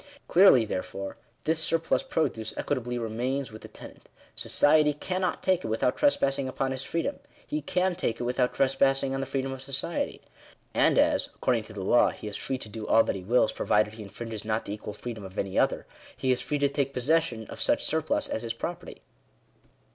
[0.27, 5.95] Clearly, therefore, this surplus produce equitably remains with the tenant: society cannot take it without
[5.95, 9.51] tres passing upon his freedom; he can take it without trespass ing on the freedom
[9.51, 10.19] of society.
[10.73, 13.51] And as, according to the law, he is free to do all that he wills,
[13.51, 15.85] provided he infringes not the equal freedom of any other,
[16.17, 19.03] he is free to take possession of such surplus as his property.